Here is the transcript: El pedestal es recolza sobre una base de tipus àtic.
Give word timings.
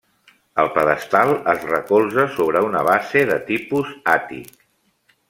El 0.61 0.69
pedestal 0.77 1.33
es 1.53 1.67
recolza 1.73 2.25
sobre 2.37 2.63
una 2.71 2.81
base 2.87 3.23
de 3.33 3.39
tipus 3.51 3.93
àtic. 4.15 4.51